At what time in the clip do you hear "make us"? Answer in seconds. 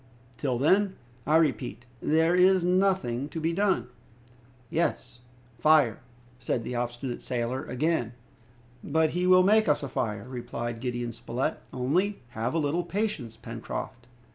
9.43-9.83